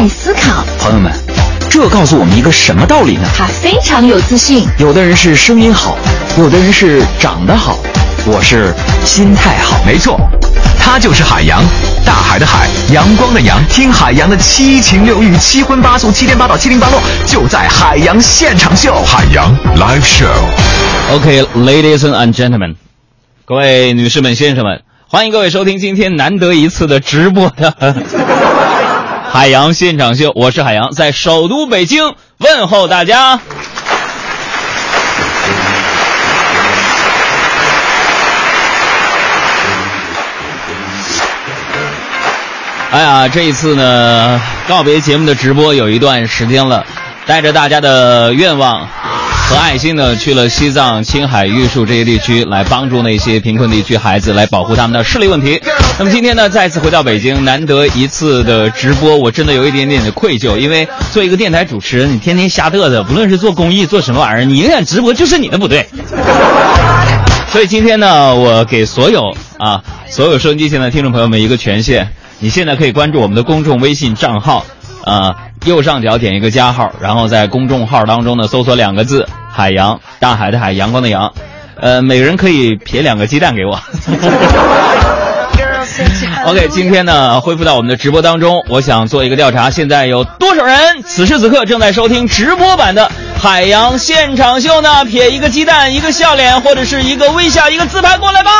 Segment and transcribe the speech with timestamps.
[0.00, 0.64] 爱思考。
[0.78, 1.12] 朋友们，
[1.68, 3.28] 这告诉我们一个什么道理呢？
[3.36, 4.66] 他非常有自信。
[4.78, 5.94] 有的人是声音好，
[6.38, 7.78] 有的人是长得好，
[8.24, 8.72] 我是
[9.04, 9.76] 心态好。
[9.84, 10.18] 没错，
[10.78, 11.62] 他就是海洋，
[12.02, 13.62] 大海的海，阳光的阳。
[13.68, 18.94] 听海洋的七情六欲、七荤八素、七颠八倒、七零八落，就在海洋现场秀。
[19.04, 21.14] 海洋 Live Show。
[21.14, 22.74] OK，ladies、and gentlemen，
[23.44, 27.74] 各位女士们、先生们，欢迎各位收听今天难得一次的直播的
[29.32, 30.32] 海洋现场秀。
[30.34, 33.38] 我是海洋，在首都北京问候大家。
[42.90, 46.84] 哎呀，这一次呢，告别节目的直播有一段时间了，
[47.24, 48.88] 带着大家的愿望
[49.50, 55.60] 和爱心呢，去了西藏、青海、玉树这些地区，来帮助那些贫困地区孩子，来保护他们的视力问题。
[55.98, 65.84] 那么今天呢，再次回到北京，难得一次的直播，我真的有一点点的愧疚，因为做一个电台主持人，你天天瞎嘚瑟，不论是做公益做什么玩意儿，你永远直播就是你的不对。
[67.50, 72.06] 所以今天呢，我给所有啊所有收音机前的听众朋友们一个权限，
[72.38, 74.64] 你现在可以关注我们的公众微信账号，
[75.04, 81.32] 啊，右上角点一个加号，然后在公众号当中呢搜索两个字“海洋”，大海的海，阳光的阳，
[81.80, 83.78] 呃，每个人可以撇两个鸡蛋给我。
[86.46, 95.04] OK，今天呢，恢复到我们的直播当中，我想做一个调查，现在有多少人此时此刻正在收听直播版的海洋现场秀呢？
[95.04, 98.50] 撇一个鸡蛋，一个笑脸，或者是一个微笑，一个自拍过来吧。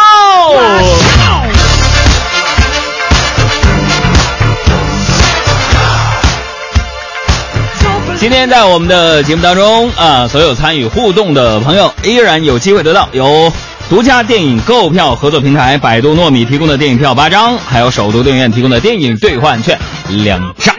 [8.20, 13.50] 今天在我们的节目当中啊，所有参与互动的朋友依然有机会得到由
[13.88, 20.76] 独家电影购票合作平台百度糯米提供的电影票八张，还有首都电影院提供的电影兑换券两张。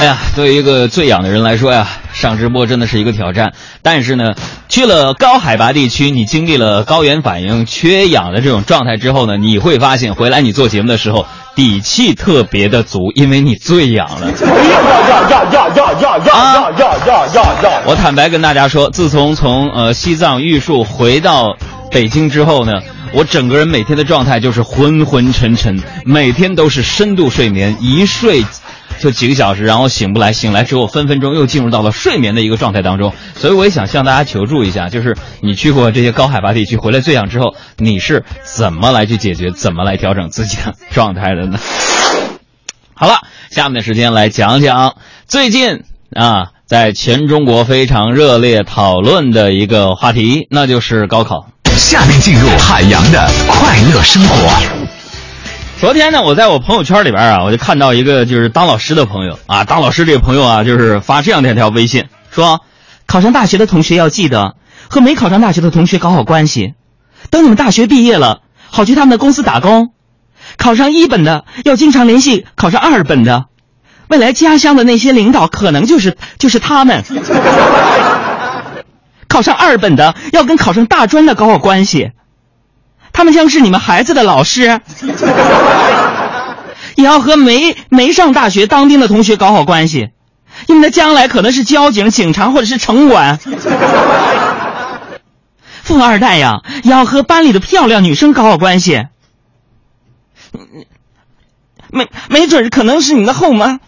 [0.00, 3.52] 哎呀，对于一个最痒的人来说呀，上直播真的是一个挑战。
[3.82, 4.34] 但是呢，
[4.68, 14.26] 去了高海拔地区，你经历了高原反应、缺氧的这种状态之后呢，你会发现回来你做节目的时候底气特别的足，因为你最痒了。
[16.32, 16.70] 啊！
[17.86, 21.56] 我坦白跟大家说，自从从呃西藏玉树回到
[21.90, 22.72] 北京之后呢，
[23.14, 28.44] 我整个人每天的状态就是昏昏沉沉，每天都是深度睡眠，一睡
[28.98, 33.12] 就几个小时，然后醒不来，醒来之后分分钟又进入到了睡眠的一个状态当中。
[33.36, 41.60] 所以我也想向大家求助一下，就是你去过这些高海拔地区回来最痒之后，你是怎么来去解决，怎么来调整自己的 状态的呢？
[42.94, 43.18] 好了，
[43.50, 44.96] 下面的时间来讲讲
[45.28, 51.53] 最近啊，在全中国非常热烈讨论的一个话题，那就是高考。
[51.74, 54.50] 下面进入海洋的快乐生活。
[55.80, 62.60] 昨天呢，我在我朋友圈里边啊，我就看到一个就是当老师的朋友啊，当老师这个朋友啊，就是发这样的一条微信，说
[63.06, 64.54] 考上大学的同学要记得
[64.88, 66.74] 和没考上大学的同学搞好关系，
[67.30, 69.90] 等你们大学毕业了，好去他们的公司打工。
[70.56, 73.46] 考上一本的要经常联系考上二本的，
[74.08, 77.02] 未来家乡的那些领导可能就是就是他们。
[79.34, 82.12] 考上二本的要跟考上大专的搞好关系，
[83.12, 84.80] 他们将是你们孩子的老师。
[86.94, 90.10] 也要和没没上大学当兵的同学搞好关系，
[90.68, 93.36] 因为他将来可能是交警、警察或者是城管。
[95.82, 99.04] 富二代呀，也要和班里的漂亮女生搞好关系。
[101.90, 103.80] 没没准可能是你的后妈。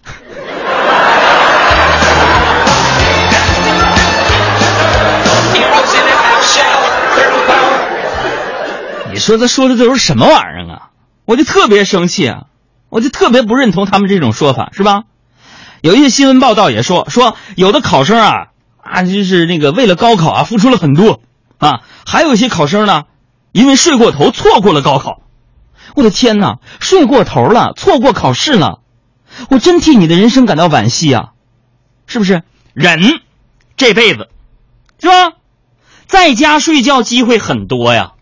[9.12, 10.90] 你说他说的都是什么玩意儿啊？
[11.24, 12.44] 我就特别生气啊！
[12.88, 15.02] 我就特别不认同他们这种说法，是吧？
[15.82, 18.48] 有一些新闻报道也说，说有的考生啊
[18.82, 21.20] 啊，就是那个为了高考啊付出了很多
[21.58, 23.04] 啊，还有一些考生呢，
[23.52, 25.22] 因为睡过头错过了高考。
[25.94, 28.80] 我的天哪，睡过头了，错过考试了，
[29.50, 31.30] 我真替你的人生感到惋惜啊！
[32.06, 32.42] 是不是？
[32.72, 33.20] 人
[33.76, 34.28] 这辈子
[35.00, 35.32] 是吧，
[36.06, 38.12] 在家睡觉机会很多呀，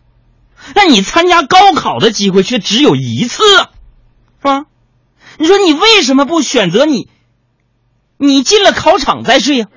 [0.75, 3.66] 那你参加高考的机会却只有一次，是
[4.42, 4.64] 吧？
[5.38, 7.08] 你说你为什么不选择你？
[8.16, 9.66] 你进了考场再睡呀、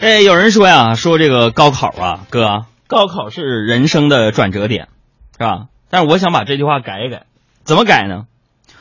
[0.00, 4.88] 哎，有人说呀，说这个高考啊，哥，高考是人生的转折点，
[5.34, 5.68] 是吧？
[5.90, 7.24] 但是我想把这句话改一改，
[7.62, 8.26] 怎么改呢？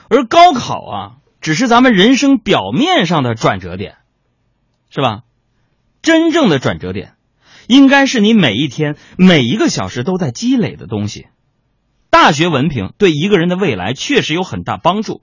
[0.09, 1.11] 而高考啊，
[1.41, 3.97] 只是咱们人生表面上的转折点，
[4.89, 5.21] 是吧？
[6.01, 7.13] 真正的转折点，
[7.67, 11.27] 应该是你每一天每一个小时都在积累的东西。
[12.09, 15.21] 大学文凭对一个人的未来确实有很大帮助，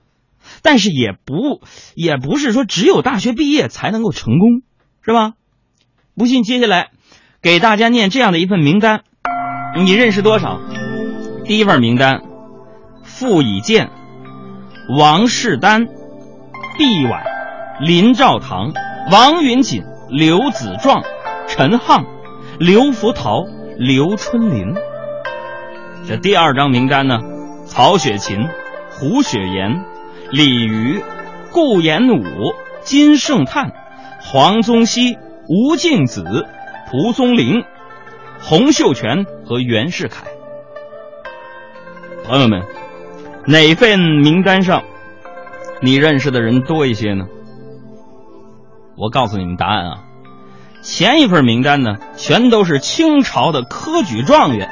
[0.63, 1.61] 但是也不
[1.97, 4.63] 也不是说只有大学毕业才能够成功，
[5.03, 5.33] 是吧？
[6.15, 6.93] 不信，接下来
[7.47, 9.03] 给大家念这样的一份名单，
[9.77, 10.59] 你认识多少？
[11.45, 12.23] 第一份名单：
[13.05, 13.89] 傅以健、
[14.99, 15.87] 王士丹、
[16.77, 17.23] 毕婉、
[17.79, 18.73] 林兆堂、
[19.13, 21.05] 王云锦、刘子壮、
[21.47, 22.05] 陈沆、
[22.59, 23.45] 刘福桃、
[23.79, 24.75] 刘春林。
[26.09, 27.21] 这第二张名单呢？
[27.65, 28.49] 曹雪芹、
[28.91, 29.85] 胡雪岩、
[30.33, 31.01] 李渔、
[31.53, 32.25] 顾炎武、
[32.83, 33.71] 金圣叹、
[34.21, 35.17] 黄宗羲、
[35.47, 36.45] 吴敬梓、
[36.89, 37.65] 蒲松龄、
[38.39, 40.25] 洪秀全和袁世凯。
[42.25, 42.63] 朋友们，
[43.45, 44.85] 哪份名单上
[45.83, 47.27] 你认识的人多一些呢？
[48.97, 50.05] 我告诉你们答案啊，
[50.81, 54.71] 前一份名单呢，全都是清朝的科举状元。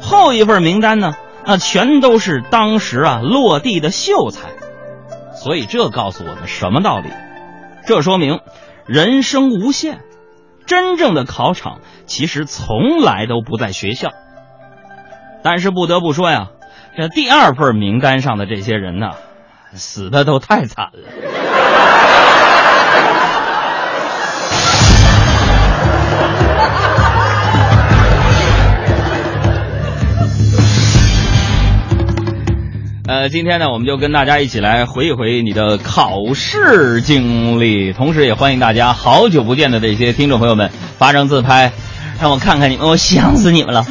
[0.00, 1.14] 后一份名单呢？
[1.46, 4.48] 那全都是当时啊落地的秀才，
[5.36, 7.10] 所以这告诉我们什么道理？
[7.86, 8.40] 这说明
[8.86, 10.00] 人生无限，
[10.66, 14.10] 真正的考场其实从来都不在学校。
[15.42, 16.48] 但是不得不说呀，
[16.96, 19.10] 这第二份名单上的这些人呢，
[19.74, 21.00] 死的都太惨了。
[33.04, 41.72] 呃，今天呢，我们就跟大家一起来回忆回忆你的考试经历，同时也欢迎大家好久不见的这些听众朋友们发张自拍，
[42.20, 43.84] 让我看看你们，我想死你们了。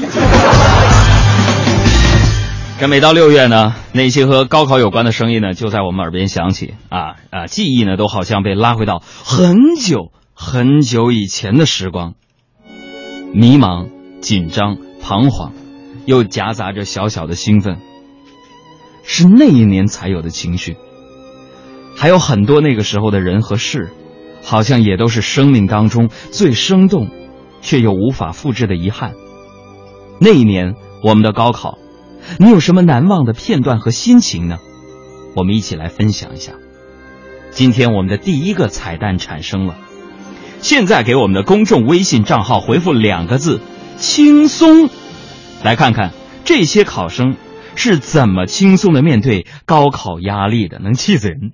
[2.79, 12.13] 这每到六月呢，那些和高考有关的声音呢，就在我们耳边响起啊啊，记忆呢都好像被拉回到很久很久以前的时光，
[13.33, 13.89] 迷茫、
[14.21, 15.51] 紧张、彷徨，
[16.05, 17.77] 又夹杂着小小的兴奋。
[19.03, 20.77] 是那一年才有的情绪，
[21.95, 23.89] 还有很多那个时候的人和事，
[24.43, 27.09] 好像也都是生命当中最生动，
[27.61, 29.13] 却又无法复制的遗憾。
[30.19, 31.77] 那一年我们的高考，
[32.37, 34.59] 你有什么难忘的片段和心情呢？
[35.35, 36.53] 我们一起来分享一下。
[37.51, 39.77] 今天我们的第一个彩蛋产生了，
[40.61, 43.59] 现在给我们的公众微信账号回复两个字
[43.97, 44.89] “轻松”，
[45.63, 46.11] 来看看
[46.45, 47.35] 这些考生。
[47.75, 50.79] 是怎么轻松的面对高考压力的？
[50.79, 51.51] 能气死人！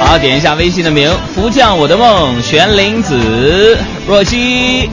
[0.00, 4.88] 好，点一下微信的名：福将我的梦，玄灵子、若曦、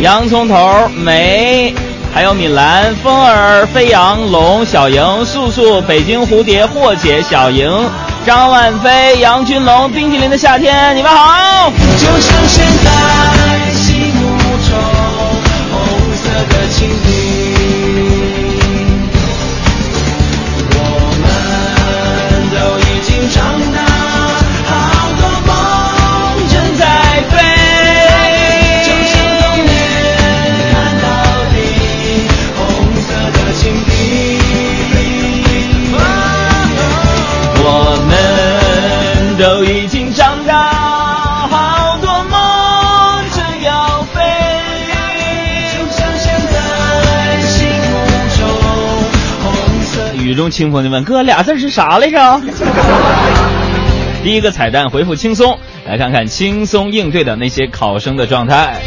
[0.00, 1.72] 洋葱头、梅，
[2.12, 7.70] 还有米兰、风儿、飞扬、龙、小莹、素素、北京蝴蝶、霍姐、小莹。
[8.24, 11.72] 张万飞、杨君龙，《冰淇淋的夏天》，你们好。
[11.98, 13.70] 就像现在
[50.32, 50.34] 红色。
[50.34, 52.40] 雨中清风就问哥，俩字是啥来着？
[54.24, 58.80] 第一个彩蛋回复轻松，来看看轻松应对的那些考生的状态。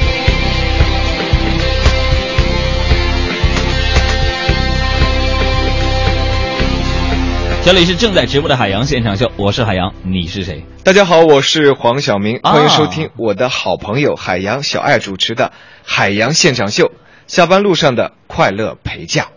[7.63, 10.65] 这里是正在直播的海洋现场秀，我是海洋，你是谁？
[10.83, 15.45] 大家好，我是黄晓明，啊欢迎收听我的好朋友海洋小爱主持的
[15.83, 16.85] 《海洋现场秀》，
[17.27, 19.29] 下班路上的快乐陪驾。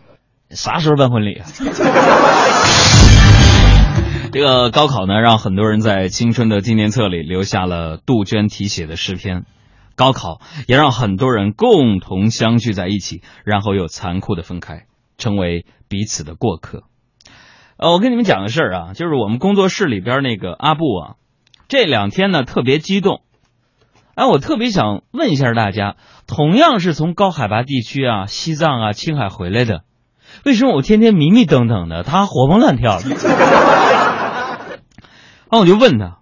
[0.51, 1.47] 啥时候办婚礼啊？
[4.31, 9.45] 这个高考呢，让很多人在青春的纪念册里留下了杜鹃题写的诗篇。
[9.95, 14.85] 高考也让很多人共同相聚在一起，然后又残酷的分开，
[15.17, 16.85] 成为彼此的过客。
[17.79, 21.15] 呃，我跟你们讲个事儿啊，就是我们工作室里边那个阿布啊，
[21.67, 23.23] 这两天呢特别激动。
[24.15, 25.97] 哎，我特别想问一下大家，
[26.29, 29.83] 同样是从高海拔地区啊、西藏啊、青海回来的，
[30.45, 33.11] 为什么我天天迷迷瞪瞪的，他活蹦乱跳的？
[35.51, 36.19] 然后我就问他，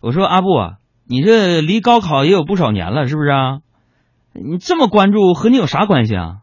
[0.00, 0.72] 我说阿布啊，
[1.04, 3.58] 你这离高考也有不少年了，是不是啊？
[4.32, 6.36] 你这么关注，和你有啥关系啊？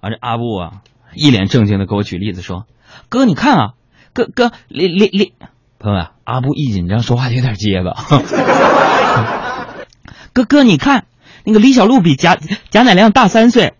[0.00, 0.72] 啊，这阿布啊，
[1.14, 2.66] 一脸正经的给我举例子说
[3.10, 3.72] ：“哥，你看啊，
[4.12, 5.34] 哥哥，李李李，
[5.78, 7.94] 朋友们，阿布一紧张说话就有点结巴。
[10.32, 11.06] 哥哥，你看
[11.44, 12.36] 那个李小璐比贾
[12.70, 13.74] 贾乃亮大三岁，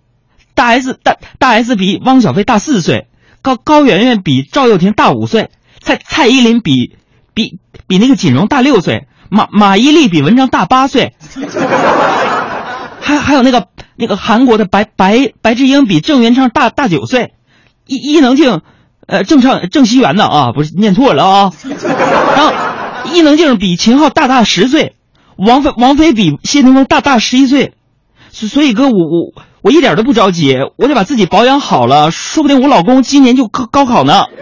[0.54, 3.08] 大 S 大大 S 比汪小菲大四岁，
[3.42, 6.96] 高高圆圆比赵又廷大五岁，蔡蔡依林比
[7.34, 11.14] 比比那个锦荣大六岁，马马伊琍比文章大八岁，
[13.00, 17.34] 还还有那个那个韩国的白白白智英比郑元畅大大九岁，
[17.86, 18.62] 伊伊能静，
[19.06, 21.52] 呃郑畅郑熙元的啊，不是念错了啊，
[22.36, 22.52] 然后
[23.12, 24.94] 伊能静比秦昊大大十岁。
[25.36, 27.74] 王菲王菲比谢霆锋大大十一岁，
[28.30, 34.24] 所所以哥我我我一点都不着急，我得把自己保养好了，说不定我老公今年就高高考呢。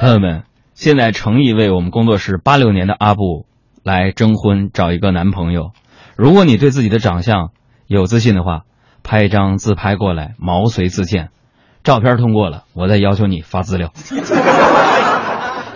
[0.00, 3.44] 朋友们，现在诚意为我们工作室八六年的阿布
[3.82, 5.72] 来征婚，找一个男朋友。
[6.16, 7.50] 如果你对自己的长相
[7.86, 8.62] 有自信的话，
[9.02, 11.28] 拍一张自拍过来，毛遂自荐。
[11.84, 13.92] 照片通过了，我再要求你发资料。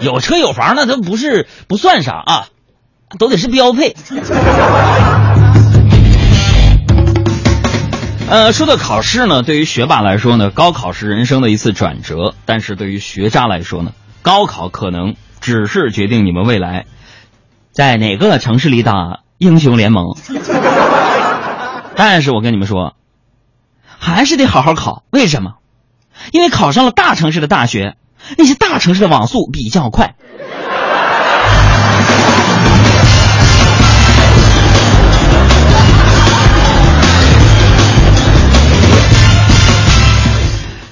[0.01, 2.49] 有车有房那都不是不算啥啊，
[3.19, 3.97] 都得是标配。
[8.29, 16.87] 呃，说到考试呢，对于学霸来说呢，高考是人生的一次转折；但是对于学渣来说呢，高考可能只是决定你们未来
[17.73, 20.17] 在哪个城市里打英雄联盟。
[21.97, 22.97] 但是我跟你们说，
[23.99, 25.05] 还是得好好考。
[25.11, 25.55] 为什么？
[26.33, 27.95] 因为考上了大城市的大学，
[28.37, 30.15] 那些大城市的网速比较快。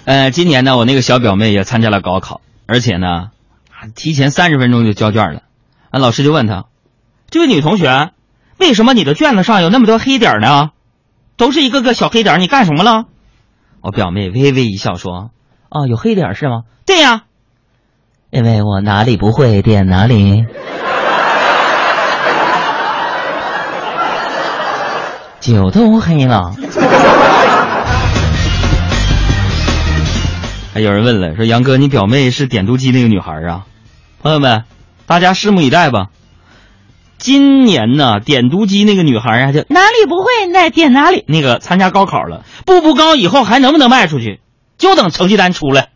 [0.07, 3.31] 呃，今年呢，我那个小表妹也参加了高考，而且呢，
[3.95, 5.41] 提前三十分钟就交卷了。
[5.91, 6.67] 啊，老师就问她
[7.31, 8.11] ：“这位女同学，
[8.59, 10.73] 为什么你的卷子上有那么多黑点呢？
[11.39, 13.07] 都是一个个小黑点，你干什么了？”
[13.81, 15.31] 我表妹微微一笑说
[15.75, 16.63] ：“哦，有黑点是吗？
[16.87, 17.23] 对呀，
[18.31, 20.47] 因为我哪里不会点哪里，
[25.41, 26.55] 酒都黑了。
[30.73, 33.67] ”还有人问了，说杨哥，你表妹是点读机那个女孩啊？
[34.23, 34.63] 朋友们，
[35.07, 36.07] 大家拭目以待吧。
[37.19, 41.25] 今年呢，点读机那个女孩啊，就哪里不会那点哪里。
[41.27, 44.39] 那个参加高考了，步步高以后还能不能卖出去，
[44.79, 45.89] 就等成绩单出来。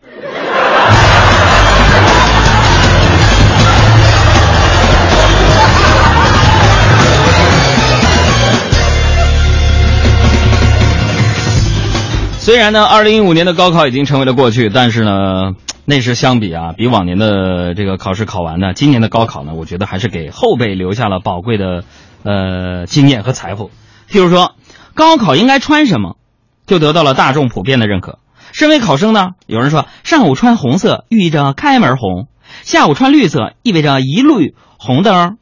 [12.39, 15.53] 虽然呢，二零一五年的高考已经成为了过去，但是呢，
[15.85, 21.83] 那时相比啊，比往年的这个考试考完呢，今年的高考呢，我觉得还是给后辈留下了宝贵的
[22.23, 23.69] 呃经验和财富。
[24.09, 24.55] 譬如说，
[24.95, 26.15] 高考应该穿什么，
[26.65, 28.17] 就得到了大众普遍的认可。
[28.51, 32.27] 身为考生呢，有人说上午穿红色寓意着开门红，
[32.63, 34.39] 下午穿绿色意味着一路
[34.77, 35.37] 红灯。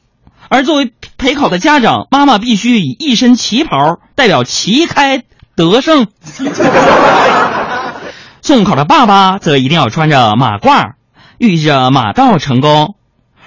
[0.49, 5.23] 而作为陪考的家长，妈妈必须以一身旗袍代表旗开。
[5.55, 6.05] 得胜，
[8.43, 10.91] 送考的爸爸则一定要穿着马褂，
[11.39, 12.93] 寓意着马到成功。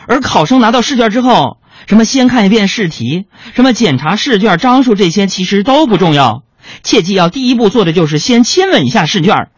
[0.09, 6.43] 而考生拿到试卷之后，什么先看一遍试题，什么检查试卷张数，这些其实都不重要。
[6.83, 9.49] 切记要第一步做的就是先亲吻一下试卷。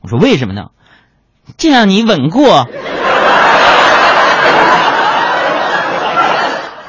[0.00, 0.66] 我说为什么呢？
[1.56, 2.68] 这样你稳过。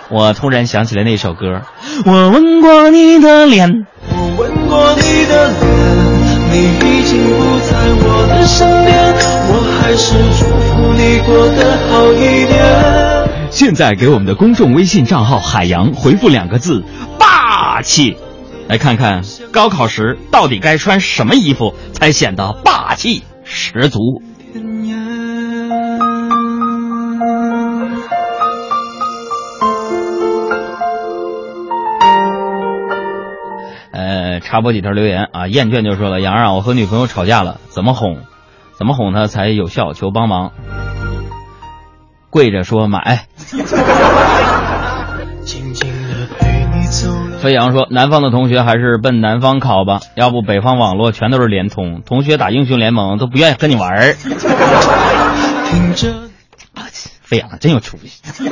[0.10, 1.62] 我突然想起了那首歌，
[2.06, 3.88] 我吻过你的脸。
[4.10, 7.72] 我吻过你的脸，你已经不在
[8.04, 9.14] 我的身边，
[9.48, 13.50] 我还是祝福你过得好一点。
[13.52, 16.84] 现在给我们的公众微信账号“海洋”回复两个字
[17.18, 18.18] “霸气”，
[18.72, 24.22] 来看看高考时到底该穿什么衣服才显得霸气十足。
[33.92, 35.48] 呃插播几条留言啊！
[35.48, 38.20] 厌倦就说了：“杨啊，我和女朋友吵架了，怎么哄？
[38.72, 39.92] 怎么哄她才有效？
[39.92, 40.54] 求帮忙。”
[42.32, 43.28] 跪着说买。
[47.42, 54.14] 飞扬说：“南方的同学还是奔南方考吧，要不北方网络全都是联通，同学打英雄联盟都不愿意跟你玩儿。”
[57.24, 58.22] 飞扬真有出息。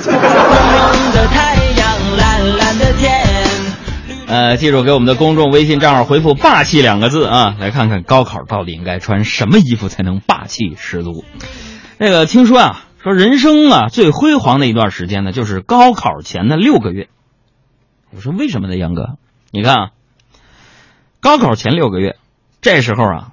[4.26, 11.24] 呃，记住给我们的公众微信账号回复“霸气”两个字啊，来看看高考到底应该穿什么衣服才能霸气十足。
[12.00, 17.08] 那个听说啊，说人生啊最辉煌的一段时间呢，就是高考前的六个月。
[18.16, 19.18] 我说为什么呢，杨哥？
[19.52, 19.90] 你看啊，
[21.20, 22.16] 高考前六个月，
[22.60, 23.32] 这时候啊，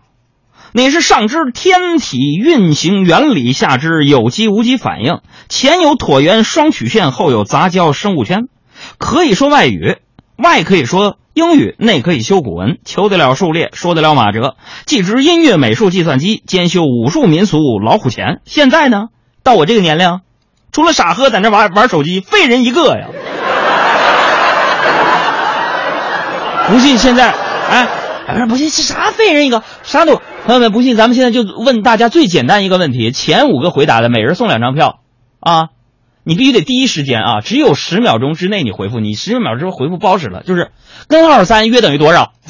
[0.72, 8.48] 你是上知天体运行原理，下知有机无机反应，前有椭圆双曲线，后有杂交生物圈，
[8.98, 9.96] 可以说外语，
[10.36, 18.42] 外可以说英语，内可以修古文，求得了数列，说得了马哲，既知音乐、美术、计算机，兼修武术、民俗、老虎钳。
[18.44, 19.08] 现在呢，
[19.42, 20.20] 到我这个年龄，
[20.70, 23.08] 除了傻呵在那玩玩手机，废人一个呀。
[26.68, 27.32] 不信现在，
[27.70, 27.88] 哎，
[28.26, 35.00] 不是不信是啥废人一个，啥都朋友们不信，咱们现在就问大家最简单一个问题，前五个回答的每人送两张票
[35.40, 35.68] 啊，
[36.24, 40.70] 你必须得第一时间啊，只有十秒钟之内你回复，你十秒之后回复不好使了，就是
[41.08, 42.32] 根号三约等于多少？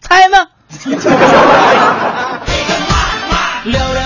[0.00, 0.46] 猜呢？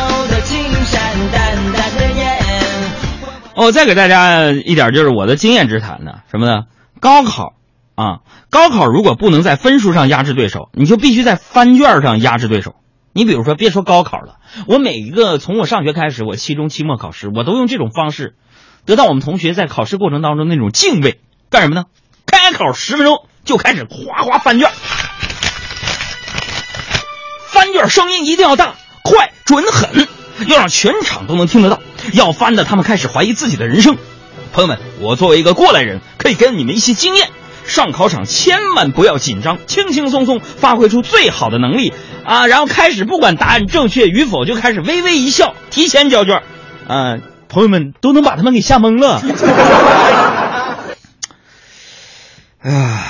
[3.64, 6.64] 我再给大家一点就是我的经验之谈呢，什么呢？
[7.00, 7.54] 高考
[7.94, 12.74] 啊，高考如果不能在分数上压制对手，你就必须在翻卷上压制对手。
[13.14, 18.34] 你比如说，别说高考了，我每一个从我上学开始，我期中、期末考试，我都用这种方式，
[18.84, 21.20] 得到我们同学在考试过程当中那种敬畏。
[21.48, 21.84] 干什么呢？
[22.26, 24.70] 开考十分钟就开始哗哗翻卷，
[27.46, 30.06] 翻卷声音一定要大、快、准、狠，
[30.48, 31.80] 要让全场都能听得到。
[32.12, 33.96] 要翻的，他们开始怀疑自己的人生。
[34.52, 37.28] 朋友们，我作为一个过来人，可以给你们一些经验。
[37.66, 42.46] 上考场千万不要紧张，轻轻松松发挥出最好的能力啊！
[42.46, 46.42] 然后开始，不管答案正确与否，就开始微微一笑，提前交卷。
[46.86, 47.16] 啊，
[47.48, 49.22] 朋友们都能把他们给吓懵了。
[52.60, 53.00] 哎，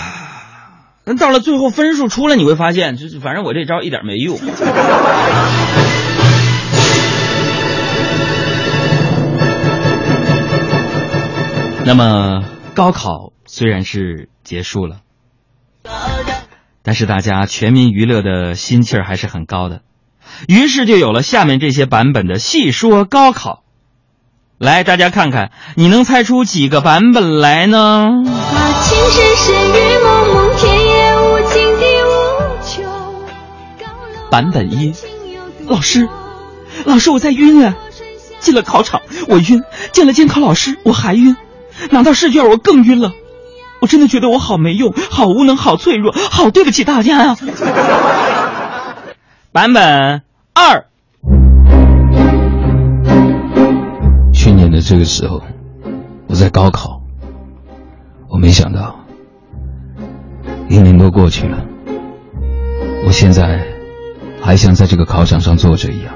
[1.04, 4.38] 那到了最后分数出来，你会发现，就是反正我这招一点没用。
[11.86, 12.42] 那么，
[12.74, 15.00] 高考虽然是结束了，
[16.82, 19.82] 但是大家全民娱乐的心气儿还是很高的，
[20.48, 23.62] 于是就有了下面这些版本的细说高考。
[24.56, 27.78] 来，大家看看，你能猜出几个版本来呢？
[27.78, 34.30] 啊，情深深雨蒙蒙，天也无尽地无穷。
[34.30, 34.94] 版本一
[35.66, 36.08] 老师，
[36.86, 37.76] 老师，我在晕啊！
[38.40, 41.36] 进了考场我晕，见了监考老师我还晕，
[41.90, 43.12] 拿到试卷我更晕了。
[43.80, 47.36] 我真的觉得我好没用，好无能，好脆弱，好对不起大家呀、
[49.52, 50.22] 版本
[50.54, 50.86] 二，
[54.32, 55.42] 去年的这个时候，
[56.28, 57.02] 我在高考，
[58.30, 59.00] 我没想到
[60.70, 61.66] 一年多过去了，
[63.06, 63.66] 我现在
[64.40, 66.14] 还像在这个考场上坐着一样。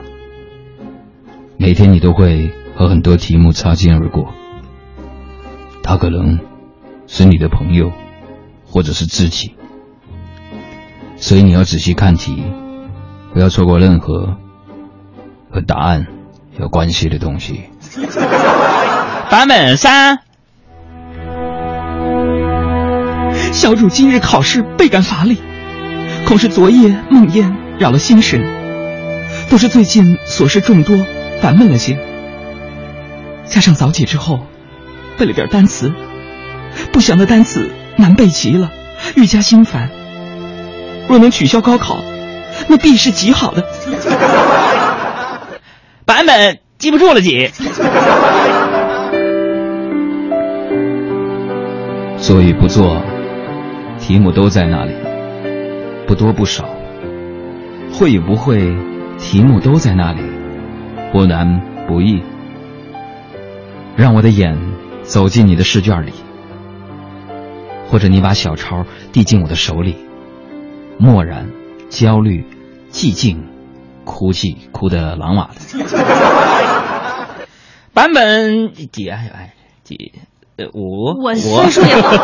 [1.58, 4.32] 每天你都会和很多题目擦肩而过，
[5.88, 6.38] 他可能
[7.06, 7.90] 是你的朋友，
[8.66, 9.54] 或者是知己，
[11.16, 12.44] 所以你要仔细看题，
[13.32, 14.36] 不要错过任何
[15.50, 16.06] 和答案
[16.60, 17.62] 有关系的东西。
[19.32, 20.18] 版本三。
[23.54, 25.38] 小主今日考试倍感乏力，
[26.26, 28.44] 恐是昨夜梦魇扰了心神，
[29.48, 31.06] 都是最近琐事众多，
[31.40, 31.98] 烦闷了些。
[33.46, 34.40] 加上早起之后，
[35.18, 35.92] 背了点单词，
[36.92, 38.70] 不详的单词难背极了，
[39.16, 39.90] 愈加心烦。
[41.08, 41.98] 若能取消高考，
[42.68, 43.66] 那必是极好的。
[46.04, 47.50] 版本记不住了，姐。
[52.18, 53.02] 做与不做，
[53.98, 54.92] 题目都在那里，
[56.06, 56.64] 不多不少；
[57.92, 58.76] 会与不会，
[59.18, 60.20] 题目都在那里，
[61.12, 62.22] 不难不易。
[63.96, 64.56] 让我的眼
[65.08, 66.12] 走进你的试卷里，
[67.90, 69.96] 或者你把小抄递进我的手里，
[70.98, 71.48] 漠然、
[71.88, 72.44] 焦虑、
[72.92, 73.48] 寂静、
[74.04, 75.60] 哭泣，哭得狼哇的。
[77.94, 80.12] 版本几哎哎几
[80.56, 82.12] 呃五我五分数也好。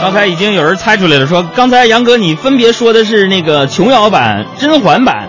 [0.00, 5.28] 刚才已经有人猜出来了，说刚才杨哥你分别说的是那个琼瑶版、甄嬛版，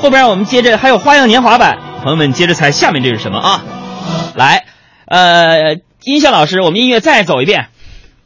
[0.00, 3.64] 后边我们接着还有花样年华版，朋友们接着猜下面这是什么啊？
[4.36, 4.66] 来，
[5.06, 7.66] 呃，音响老师，我们音乐再走一遍。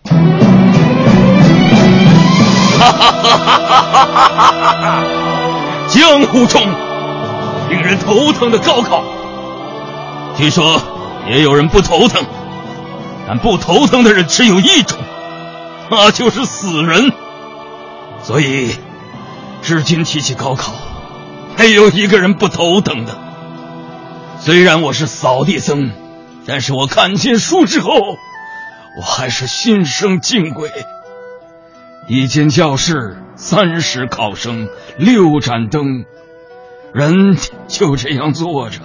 [5.88, 6.60] 江湖中
[7.70, 9.02] 令人头疼的高考，
[10.36, 10.78] 据说
[11.26, 12.22] 也有人不头疼，
[13.26, 14.98] 但不头疼的人只有一种，
[15.90, 17.10] 那就是死人。
[18.22, 18.76] 所以，
[19.62, 20.74] 至今提起高考，
[21.56, 23.29] 没有一个人不头疼的。
[24.42, 25.90] 虽然我是扫地僧，
[26.46, 27.90] 但是我看见书之后，
[28.96, 30.70] 我还是心生敬畏。
[32.08, 36.06] 一间教室，三十考生，六盏灯，
[36.94, 37.36] 人
[37.68, 38.78] 就这样坐着，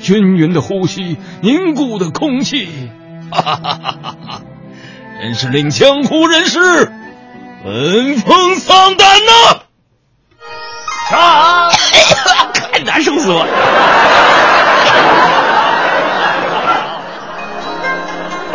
[0.00, 2.90] 均匀的呼吸，凝固的空气，
[3.30, 4.42] 哈哈哈哈哈哈！
[5.22, 6.58] 真是令江湖人士
[7.64, 9.62] 闻风丧胆呐！
[11.16, 11.70] 啊！
[12.52, 13.46] 太难受死我！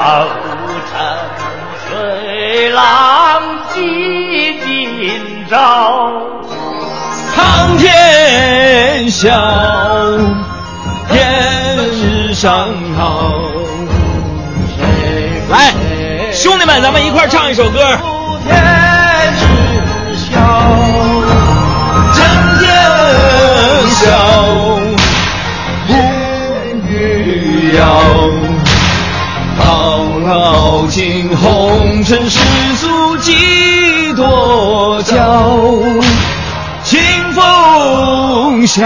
[0.04, 0.10] 浮
[0.92, 1.00] 沉
[1.88, 3.42] 水浪
[3.74, 3.80] 几
[4.66, 6.12] 今朝，
[7.34, 9.30] 苍天笑，
[11.10, 13.32] 天上好。
[15.50, 15.72] 来，
[16.34, 17.80] 兄弟们，咱们一块唱一首歌。
[18.46, 19.46] 天知
[20.18, 20.42] 晓，
[22.14, 22.20] 苍
[22.60, 22.68] 天
[23.90, 24.12] 笑，
[30.34, 32.40] 道尽红尘世
[32.78, 35.16] 俗几多娇，
[36.84, 37.00] 清
[37.34, 38.84] 风笑，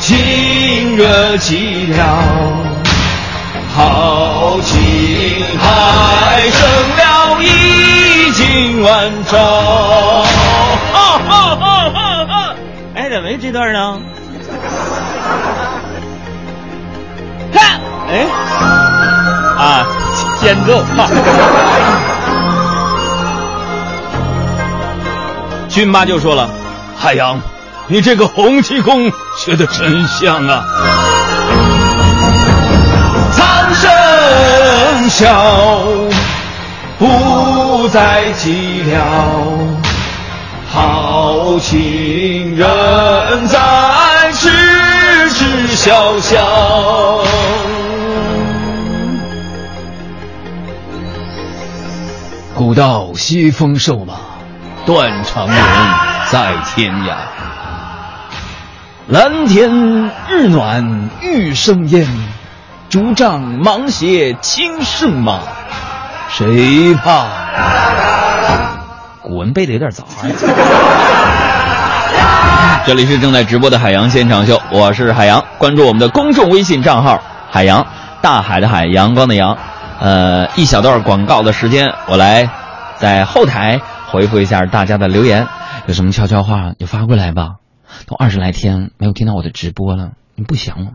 [0.00, 1.98] 情热寂寥。
[3.74, 4.78] 豪情
[5.58, 6.60] 海生
[6.96, 9.36] 了一襟晚照。
[10.92, 11.90] 哈哈哈
[12.28, 12.54] 哈！
[12.94, 13.98] 哎，怎么没这段呢？
[19.64, 19.86] 啊，
[20.42, 20.84] 间奏。
[20.94, 21.08] 哈
[25.70, 26.50] 军妈就说了
[26.94, 27.40] ：“海洋，
[27.86, 30.62] 你这个洪七公学的真像啊！
[33.32, 35.80] 苍生笑，
[36.98, 39.00] 不再寂寥，
[40.70, 43.58] 豪情人在
[44.34, 44.50] 痴
[45.30, 47.24] 痴笑笑。
[52.66, 54.14] 古道西风瘦马，
[54.86, 55.56] 断肠人
[56.30, 57.12] 在天涯。
[59.06, 62.08] 蓝天日暖玉生烟，
[62.88, 65.40] 竹杖芒鞋轻胜马。
[66.30, 67.26] 谁怕？
[69.20, 70.04] 古文背的有点早。
[72.86, 77.20] 这里是正在直播的海洋现场秀，我是海洋，关注我们的公众微信账号
[77.52, 77.86] “海洋
[78.22, 79.54] 大海的海，阳光的阳”。
[80.00, 82.50] 呃，一小段广告的时间，我来
[82.98, 83.80] 在后台
[84.10, 85.46] 回复一下大家的留言，
[85.86, 87.54] 有什么悄悄话就发过来吧。
[88.06, 90.90] 都二十来天没有听到我的直播了，你不想我吗？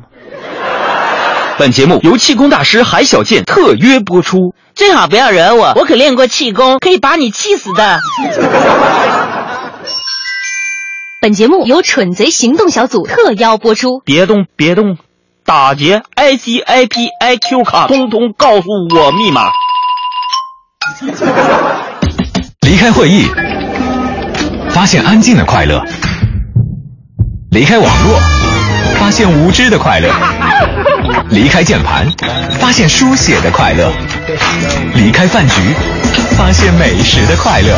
[1.57, 4.53] 本节目由气功大师海小健特约播出。
[4.75, 7.99] 最好不要惹我，我可练过气功，可以把你气死的。
[11.21, 13.99] 本节目由蠢贼行动小组特邀播出。
[14.05, 14.97] 别动，别动，
[15.49, 19.49] 打劫 ICIP IQ 卡，通通告诉我密码。
[22.61, 23.25] 离开会议，
[24.69, 25.83] 发现安静的快乐；
[27.49, 28.19] 离开网络，
[28.99, 30.11] 发现无知的快乐；
[31.31, 32.05] 离开键盘，
[32.59, 33.89] 发现书写的快乐；
[34.93, 35.73] 离开饭局，
[36.37, 37.75] 发现美食的快乐；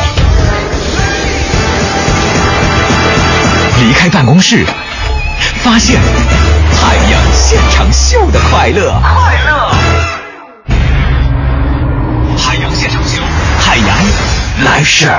[3.79, 4.65] 离开办公室，
[5.63, 6.01] 发现
[6.79, 8.93] 海洋现场秀的快乐。
[9.01, 9.71] 快乐，
[12.37, 13.21] 海洋现场秀，
[13.59, 13.87] 海洋
[14.63, 15.09] live show。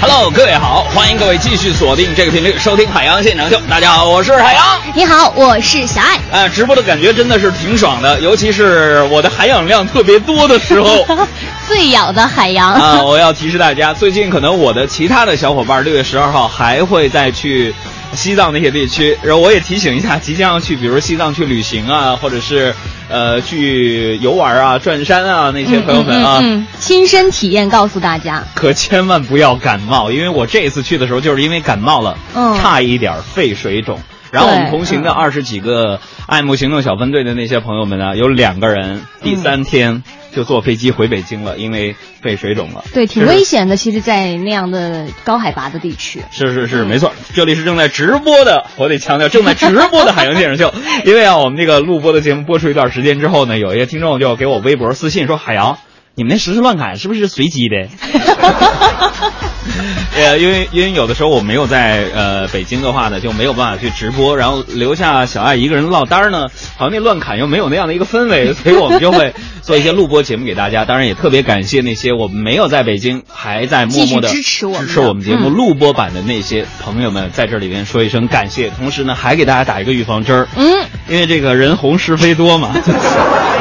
[0.00, 3.60] Hello，各位好，欢迎各位继续锁定这个频率收听海洋现场秀。
[3.68, 4.64] 大家好，我是海洋。
[4.94, 6.18] 你好，我是小爱。
[6.30, 11.04] 啊，直播的感觉真的是挺爽的，尤其是我的含氧量特别多的时候。
[11.68, 13.02] 最咬的海洋啊！
[13.02, 17.74] 我要提示大家，最近可能我的其他的小伙伴六月十二号还会再去
[18.14, 22.74] 西藏那些地区，然后我也提醒一下，即将要去，比如西藏去旅行啊，或者是
[23.10, 34.00] 呃去游玩啊、转山啊那些朋友们啊，嗯嗯嗯亲身体验告诉大家，可千万不要感冒，因为我这一次去的时候就是因为感冒了，嗯差一点肺水肿。
[34.30, 40.02] 然后我们同行的二十几个爱慕行动小分队的那些朋友们呢，有两个人第三天
[40.34, 42.84] 就坐飞机回北京了，因为肺水肿了。
[42.92, 43.76] 对，挺危险的。
[43.76, 50.72] 其实，在那样的高海拔的地区，是是是，没错，这里是正在直播的，我得强调正在直播的海洋现场秀。
[51.06, 55.78] 因为啊，我们这个录播的节目播出一段时间之后呢，有一些听众就给我微博私信说：“海洋，
[56.14, 57.88] 你们那实时乱砍是不是随机的？
[60.16, 70.84] 呃，因为因为有的时候我没有在呃北京的话呢，就没有办法去直播，然后留下小爱一个人落单儿呢，好像那乱砍又没有那样的一个氛围，所以我们就会 做一些录播节目给大家。
[70.84, 80.66] 当然也特别感谢那些我们没有在北京，还在默默的支持我们支持我们节目嗯录播版的那些朋友们，在这里边说一声感谢，同时呢还给大家打一个预防针儿，嗯，
[81.08, 82.74] 因为这个人红是非多嘛。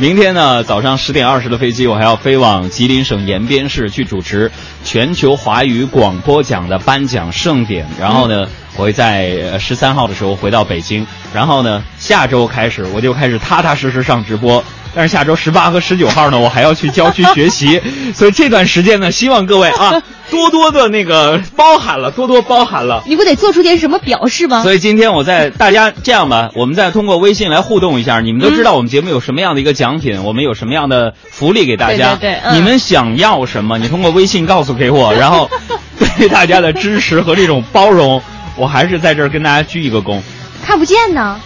[0.00, 4.50] 明天呢，早上十点二十的飞机，我还要飞往吉林省延边市去主持
[4.82, 7.86] 全球华语广播奖的颁奖盛典。
[8.00, 11.06] 然后呢，我会在十三号的时候回到北京。
[11.34, 14.64] 然后呢，下周开始我就开始踏踏实实上直播。
[14.94, 17.80] 但是下周十八和十九号呢，我还要去郊区学习，
[18.14, 23.02] 所以这段时间呢，希望各位啊 多多的那个包涵了，多多包涵了。
[23.06, 24.62] 你不得做出点什么表示吗？
[24.62, 28.20] 所以今天我在大家这样吧，我们再通过微信来互动一下。
[28.20, 32.14] 你们都知道我们节目有什么样的一个奖品，我们有什么样的福利给大家。
[32.16, 33.78] 对对对嗯你们想要什么？
[33.78, 35.48] 你通过微信告诉给我，然后
[36.18, 38.20] 对大家的支持和这种包容，
[38.56, 40.20] 我还是在这儿跟大家鞠一个躬，
[40.64, 41.40] 看不见呢。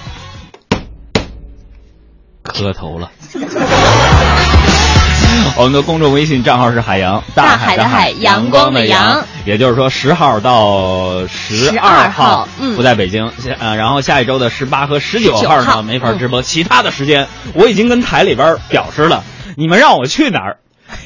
[2.54, 3.10] 磕头了。
[5.56, 19.22] 我们的公众微信账号是海洋大海的海阳光的阳，也就是说十号到十二号嗯不在北京，下呃，然后下一周的十八和十九号19号呢没法直播，其他的时间我已经跟台里边表示了，
[19.56, 20.56] 你们让我去哪儿，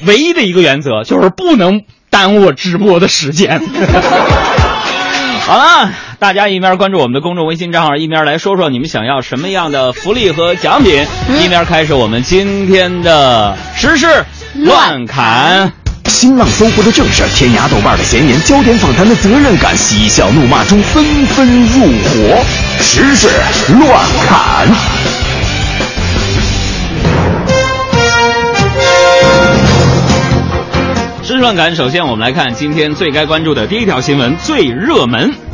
[0.05, 3.61] 唯一的一个原则就是不能耽误我直播的时间。
[5.45, 11.05] 好了，大家一边关注我们的公众微信账号，一边来说说你们想要什么样的福利和奖品，
[11.41, 14.05] 一边开始我们今天的时事
[14.53, 15.71] 乱砍。
[16.07, 22.43] 新浪搜狐的正事，天涯豆瓣的闲言，焦点访谈的责任感，嬉笑怒骂中纷纷入伙，
[22.81, 23.29] 时事
[23.79, 24.67] 乱砍。
[31.23, 35.48] 时事乱砍，首先我们来看今天最该关注的第一条新闻，最热门。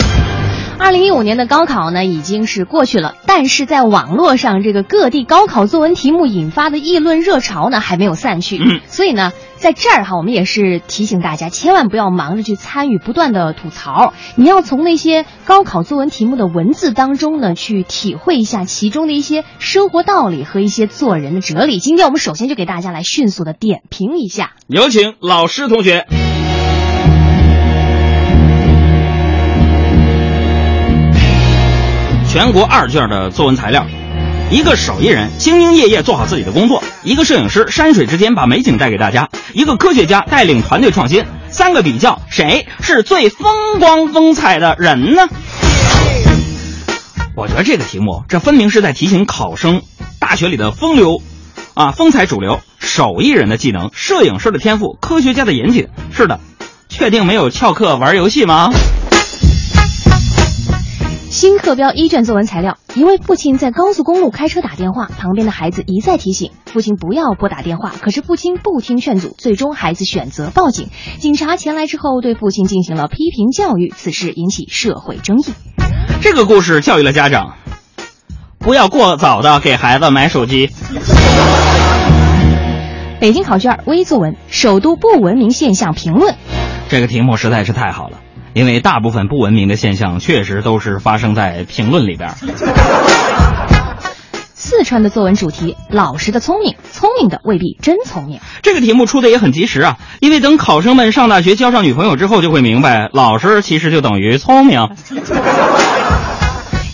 [0.78, 8.58] 二零一五年的高考呢已经是过去了，但是在网络上，这个各地高考作文题目引发的议论热潮呢还没有散去。
[8.58, 21.80] 嗯，所以呢，在这儿哈，我们也是提醒大家，千万不要忙着去参与，不断的吐槽，你要从那些高考作文题目的文字当中呢，去体会一下其中的一些生活道理和一些做人的哲理。
[21.80, 24.52] 今天我们首先就给大家来迅速的点评一下。
[24.68, 26.06] 有请老师同学。
[32.36, 33.88] 全国二卷的作文材料，
[34.52, 45.30] 一个手艺人兢兢业业做好自己的工作，一个摄影师山水之间把美景带给大家，一个科学家带领团队创新，三个比较，谁是最风光风采的人呢？
[47.38, 49.82] 我觉得这个题目，这分明是在提醒考生，
[50.20, 51.22] 大学里的风流，
[51.74, 55.88] 啊，风采主流，手艺人的技能，摄影师的天赋，科学家的严谨。
[56.12, 56.42] 是的，
[56.90, 58.74] 确定没有翘课玩游戏吗？
[61.36, 70.88] 新课标一卷作文材料，一位父亲在高速公路开车打电话，旁边的孩子一再提醒父亲不要拨打电话，可是父亲不听劝阻，最终孩子选择报警。
[71.20, 75.44] 警察前来之后，对父亲进行了批评教育，此事引起社会争议。
[76.22, 77.56] 这个故事教育了家长，
[78.58, 80.70] 不要过早的给孩子买手机。
[83.20, 86.34] 北京考卷微作文：首都不文明现象评论。
[86.88, 88.20] 这个题目实在是太好了，
[88.56, 92.34] 因为大部分不文明的现象确实都是发生在评论里边。
[94.54, 98.40] 四川的作文主题：老实的聪明，聪明的未必真聪明。
[98.62, 104.88] 这个题目出的也很及时啊，因为等考生们上大学交上女朋友之后，就会明白，老实其实就等于聪明。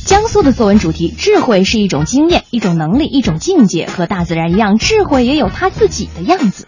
[0.04, 6.66] 江苏的作文主题：智慧是一种经验，一种能力，一种境界，和大自然一样，智慧也有它自己的样子。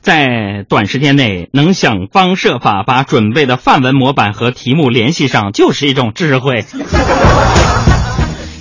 [0.00, 6.64] 在短时间内能想方设法把准备的范文模板和题目联系上，就是一种智慧。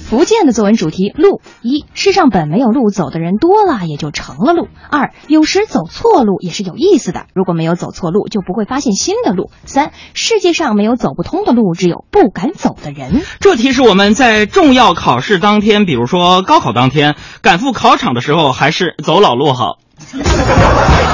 [0.10, 13.22] 福建的作文主题：路一，世上本没有路，走的人多了也就成了路；二，有时走错路也是有意思的，如果没有走错路，就不会发现新的路；三，世界上没有走不通的路，只有不敢走的人。
[13.42, 19.80] 这提示我们在重要考试当天，比如说高考当天，赶赴考场的时候，还是走老路好。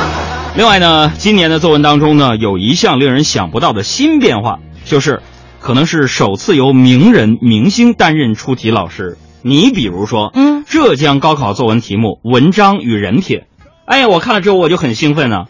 [0.55, 5.23] 另外呢，今年的作文当中呢，有一项令人想不到的新变化，就是
[5.59, 9.17] 可能是首次由名人明星担任出题老师。
[9.41, 13.39] 你比如说，嗯，浙江高考作文题目《文章与人品》，
[13.85, 15.45] 哎呀，我看了之后我就很兴奋呢、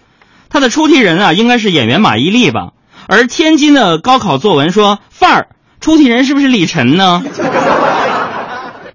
[0.49, 2.71] 他的出题人啊，应该是演员马伊琍吧？
[3.07, 5.47] 而天津的高考作文说范儿，
[5.81, 7.21] 出题人是不是李晨呢？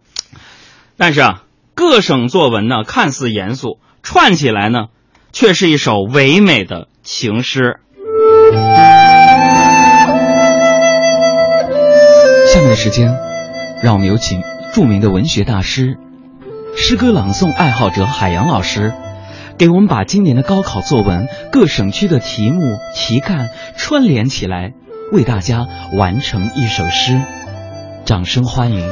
[0.96, 1.42] 但是啊，
[1.74, 4.86] 各省作文呢看似严肃，串起来呢
[5.32, 7.80] 却是一首唯美的情诗。
[12.52, 13.14] 下面的时间，
[13.82, 15.96] 让我们有请著名的文学大师、
[16.76, 18.92] 诗歌朗诵爱好者海洋老师，
[19.58, 22.62] 给我们把今年的高考作文各省区的题目、
[22.94, 24.72] 题干串联起来，
[25.12, 27.20] 为大家完成一首诗。
[28.04, 28.90] 掌声欢迎！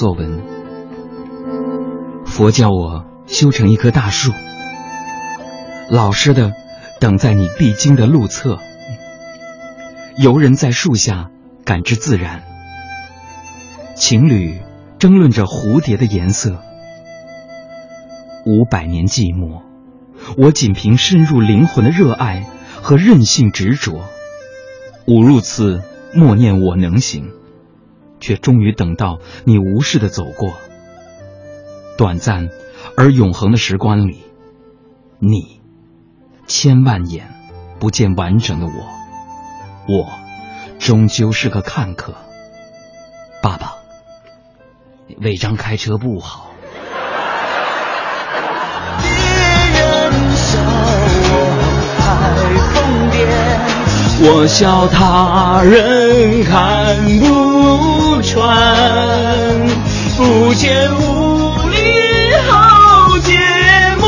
[0.00, 0.40] 作文，
[2.24, 3.04] 佛教我。
[3.26, 4.32] 修成一棵大树，
[5.90, 6.54] 老实的
[7.00, 8.58] 等在你必经的路侧。
[10.16, 11.30] 游人在树下
[11.66, 12.44] 感知自然，
[13.94, 14.62] 情侣
[14.98, 16.62] 争论着蝴蝶的颜色。
[18.46, 19.60] 五百年寂寞，
[20.38, 22.46] 我仅凭深入灵魂的热爱
[22.80, 24.06] 和任性执着，
[25.06, 25.82] 五入次
[26.14, 27.30] 默念我能行，
[28.20, 30.52] 却终于等到你无视的走过。
[31.98, 32.50] 短暂。
[32.96, 34.24] 而永恒的时光里，
[35.18, 35.60] 你
[36.46, 37.30] 千万眼
[37.78, 38.72] 不见完整的我，
[39.86, 40.08] 我
[40.78, 42.14] 终究是个看客。
[43.42, 43.74] 爸爸，
[45.20, 46.50] 违章开车不好。
[54.22, 57.49] 我笑他人看不
[58.30, 59.66] 穿，
[60.16, 63.36] 不见无理好节
[63.98, 64.06] 目，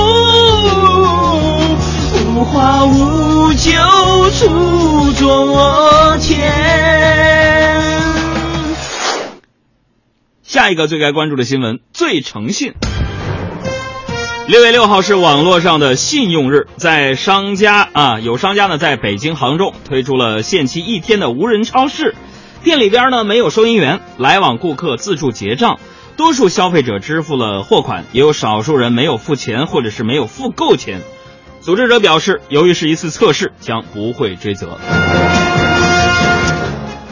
[2.33, 3.73] 无花无酒
[4.31, 6.41] 出昨天。
[10.45, 12.75] 下一个最该关注的新闻，最诚信。
[14.47, 22.15] 六月六号是网络上的信用日，在商家啊，有商家呢在北京、杭州推出了限期一天的无人超市，
[22.65, 25.79] 店里边呢没有收银员，来往顾客自助结账，
[26.17, 31.01] 多数消费者支付了货款，也有少数人没有付钱或者是没有付够钱。
[31.61, 34.79] 组织者表示，由于是一次测试，将不会追责。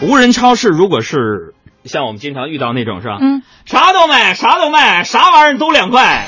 [0.02, 3.18] 无人超市如果是像我们经常遇到那种是吧？
[3.20, 6.26] 嗯，啥都卖，啥都卖，啥玩意儿都两块。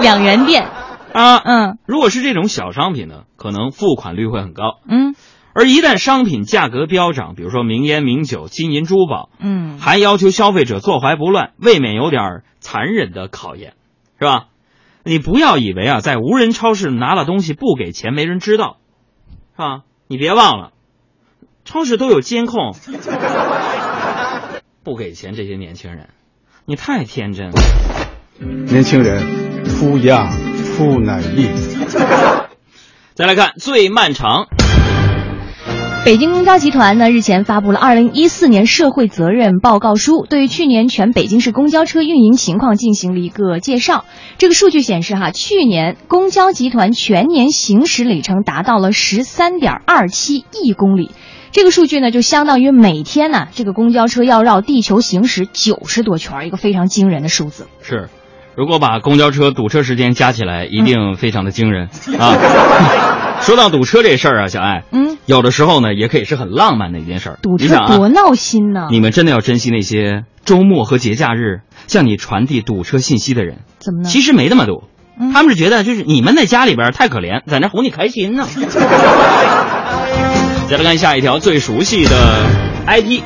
[0.00, 0.68] 两元店
[1.12, 5.14] 啊，嗯，如果是这种小商品呢，可能付款率会很高，嗯，
[5.54, 13.74] 而一旦商品价格飙涨，比如说名烟、名酒、金银珠宝，嗯，还要求消费者坐怀不乱，未免有点残忍的考验，
[14.18, 14.46] 是吧？
[15.04, 18.78] 你不要以为啊，在无人超市拿了东西不给钱没人知道，
[19.56, 19.80] 是吧？
[20.06, 20.72] 你别忘了，
[21.64, 22.74] 超市都有监控，
[24.84, 26.08] 不给钱这些年轻人，
[26.64, 27.60] 你太天真了。
[28.38, 31.48] 年轻人，夫养妇乃力。
[33.14, 34.46] 再来看最漫长。
[36.04, 44.04] 北京公交集团呢日前发布了二零一四年社会责任报告书，对去年全北京市公交车运营情况进行了一个介绍。
[44.36, 51.12] 这个数据显示，哈，去年公交集团全年行驶里程达到了十三点二七亿公里。
[51.52, 57.68] 这个数据呢，就相当于每天呢，这个公交车要绕地球行驶九十多圈，一个非常惊人的数字。
[57.80, 58.08] 是，
[58.56, 61.88] 如果把公交车堵车时间加起来，一定非常的惊人、
[62.18, 63.28] 啊。
[63.46, 67.38] 说到堵车这事儿啊，小爱，嗯，有的时候呢，也可以是很浪漫的一件事儿。
[67.42, 68.88] 堵车多闹心呢！
[68.90, 73.58] 你们真的要珍惜那些周末和节假日向你传递堵车信息的人。
[73.78, 74.08] 怎么呢？
[74.08, 74.84] 其实没那么堵，
[75.18, 78.46] 嗯他们是觉得就是你们在家里边太可怜，在那哄你开心呢。
[80.68, 82.46] 再来看下一条最熟悉的
[82.86, 83.22] IP。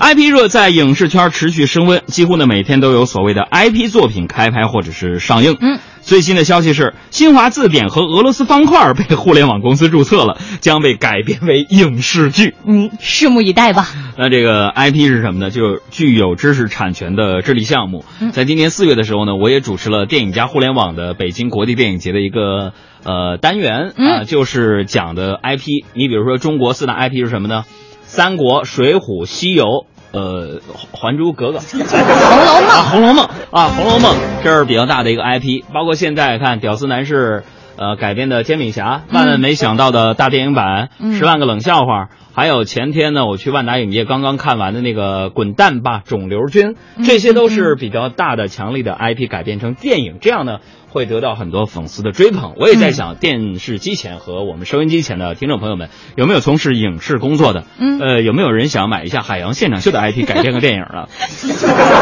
[0.00, 5.56] IP 热在影视圈持续升温，几乎呢每天都有所谓的 IP 作品开拍或者是上映。
[5.60, 12.54] 嗯，最新的消息是，新华字典和俄罗斯方块被互联网公司注册了，将被改编为影视剧。
[12.64, 13.88] 嗯，拭目以待吧。
[14.16, 15.50] 那这个 IP 是什么呢？
[15.50, 18.04] 就是具有知识产权的智力项目。
[18.20, 25.84] 嗯在今年四月的时候呢，我也主持了电影加互联网的北京国际电影节的一个呃单元啊、嗯就是讲的 IP。
[25.94, 27.64] 你比如说中国四大 IP 是什么呢？
[28.08, 29.86] 三国、水浒、西游。
[30.10, 35.64] 呃，还珠格格、红楼梦、啊，红楼梦啊，红楼梦，这是比较大的一个 IP。
[35.74, 37.44] 包括现在看《屌丝男士》
[37.80, 42.04] 呃改编的《煎饼侠》，万万没想到的大电影版嗯《十万个冷笑话》，
[42.38, 46.68] 还有前天呢，我去万达影业刚刚看完的那个《滚蛋吧，肿瘤君》，
[47.04, 50.58] 这些都是比较大的、强力的 IP 改编成电影，这样呢
[50.88, 52.54] 会得到很多粉丝的追捧。
[52.56, 57.64] 我也在想，电视机前和我们收音机前的听众朋友们，有没有从事影视工作的？
[57.80, 61.08] 嗯呃，有没有人想买一下海洋现场秀的 IP 改编个电影啊？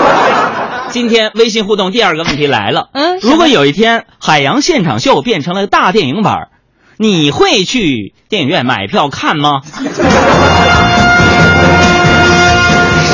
[0.92, 6.48] 今天微信互动第二个问题来了，嗯如果有一天海洋现场秀变成了大电影版儿，
[6.98, 9.60] 你会去电影院买票看吗？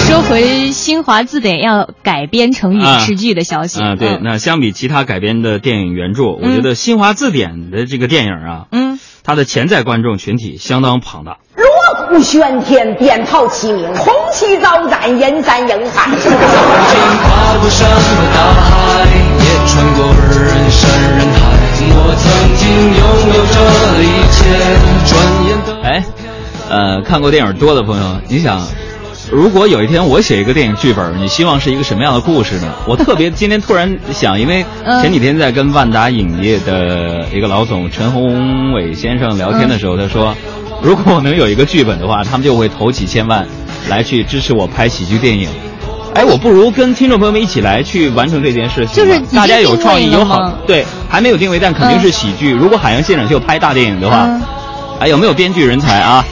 [0.06, 3.80] 说回新华字典要改编成影视剧的消息。
[3.82, 11.38] 啊，对，嗯那相比其他改编的电影原著，我觉得新华字典的这个电影啊，嗯，它的潜在观众群体相当庞大。
[11.56, 11.66] 锣
[12.08, 16.10] 鼓喧天，鞭炮齐鸣，红旗招展，人山人海。
[16.10, 17.96] 跨过山和
[18.34, 19.06] 大海，
[19.38, 21.61] 也穿过人山人海。
[21.90, 22.24] 我曾
[22.56, 22.62] 经
[22.98, 23.02] 拥
[23.34, 23.56] 有这
[24.02, 24.40] 一切，
[25.08, 25.10] 转
[25.46, 26.04] 眼的哎，
[26.68, 28.66] 呃，看过电影多的朋友，你想，
[29.30, 32.72] 如果有一天我写一个电影剧本，你希望是一个什么样的故事呢？
[32.86, 40.34] 我特别 今天突然想，因为嗯前几天在跟万达影业的一个老总陈宏伟先生聊天的时候，他说，
[40.82, 43.46] 如果我能有一个剧本的话，他们就会投几千万
[43.88, 45.48] 来去支持我拍喜剧电影。
[46.14, 48.94] 哎，我不如跟听众朋友们一起来去完成这件事情。
[48.94, 52.52] 就是大家有创意，有好对，还没有定位，但肯定是喜剧。
[52.52, 54.42] 如果海洋现场秀拍大电影的话，嗯
[55.00, 56.24] 哎，有没有编剧人才啊？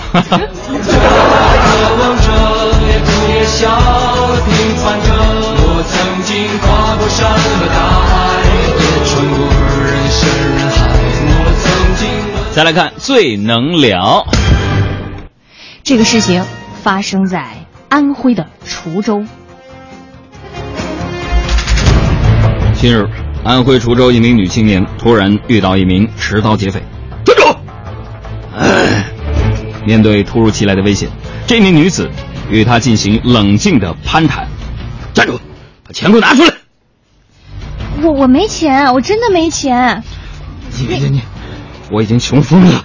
[12.53, 14.26] 再来看最能聊，
[15.83, 16.45] 这个事情
[16.83, 17.47] 发生在
[17.89, 19.24] 安徽的滁州。
[22.81, 23.07] 近日，
[23.45, 26.83] 安徽滁州一名女青年突然遇到一名持刀劫匪，
[27.26, 27.55] 站住！
[28.57, 29.05] 哎，
[29.85, 31.07] 面对突如其来的危险，
[31.47, 32.09] 这名女子
[32.51, 34.49] 与他进行冷静的攀谈。
[35.12, 35.39] 站住！
[35.85, 36.55] 把钱给我拿出来！
[38.01, 40.03] 我我没钱，我真的没钱。
[40.78, 41.22] 你你你，
[41.93, 42.83] 我已经穷疯了。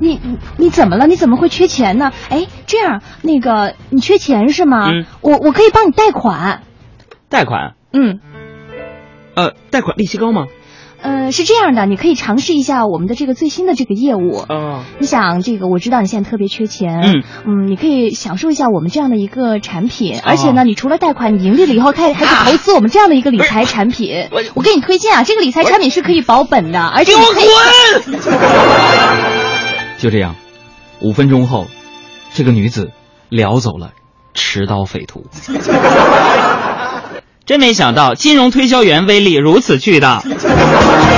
[0.00, 1.06] 你你你怎么了？
[1.06, 2.12] 你怎么会缺钱呢？
[2.28, 4.90] 哎，这样，那个你缺钱是吗？
[4.90, 6.60] 嗯我我可以帮你贷款。
[7.30, 7.72] 贷款？
[7.94, 8.20] 嗯，
[9.34, 10.46] 呃，贷款利息高吗？
[11.02, 14.38] 呃，是这样的，你可以尝试一下我们的这个最新的这个业务。
[14.48, 24.28] 哦，你想这个，我知道你现在特别缺钱，嗯嗯，你可以享受一下我们这样的一个产品，而且呢，你除了贷款，你盈利了以后，还还可以投资我们这样的一个理财产品。
[24.56, 27.48] 我给你推荐啊，这个理财产品是可以保本的，而且你可以
[29.98, 30.36] 就这样，
[31.02, 31.66] 五分钟后，
[32.32, 32.92] 这个女子
[33.28, 33.90] 撩走了
[34.32, 35.26] 持刀匪徒。
[37.46, 40.22] 真没想到，金融推销员威力如此巨大。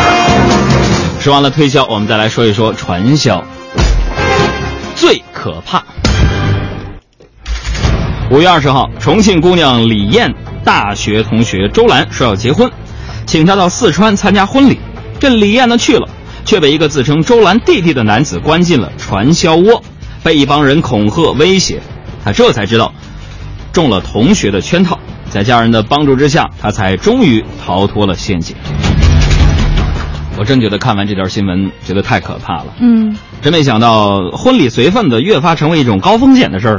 [1.23, 3.45] 说完了推销，我们再来说一说传销。
[4.97, 5.85] 最可怕。
[8.29, 12.69] 五月二十号，重庆姑娘李艳大学同学周兰说要结婚，
[13.25, 14.81] 请她到四川参加婚礼。
[15.21, 16.09] 这李艳呢去了，
[16.45, 19.81] 却被一个自称周兰弟弟的男子关进了传销窝，
[20.25, 21.81] 被一帮人恐吓威胁。
[22.25, 22.93] 她这才知道
[23.77, 24.99] 中了同学的圈套，
[25.29, 28.57] 在家人的帮助之下，他才终于逃脱了陷阱。
[30.39, 32.69] 我真觉得看完这条新闻，觉得太可怕了。
[32.81, 36.79] 嗯，真没想到婚礼随份子越发成为一种高风险的事儿。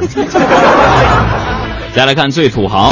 [1.93, 2.91] 再来看最土豪，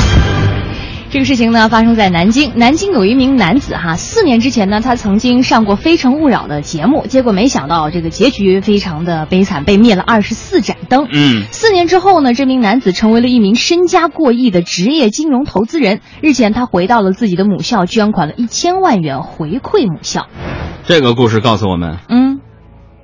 [1.16, 11.08] 这个事情呢发生在南京，南京有一名男子哈，四年之前呢，他曾经上过《非诚勿扰》的节目，结果没想到这个结局非常的悲惨，被灭了二十四盏灯。
[11.10, 16.02] 嗯，四年之后呢，这名男子成为了一名身家过亿的职业金融投资人。
[16.20, 20.28] 日前，他回到了自己的母校，捐款了一千万元回馈母校。
[20.84, 22.42] 这个故事告诉我们，嗯